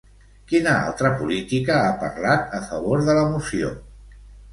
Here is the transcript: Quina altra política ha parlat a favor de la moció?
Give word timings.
Quina 0.51 0.71
altra 0.85 1.11
política 1.19 1.75
ha 1.81 1.91
parlat 2.03 2.55
a 2.61 2.63
favor 2.71 3.05
de 3.11 3.15
la 3.19 3.27
moció? 3.35 3.71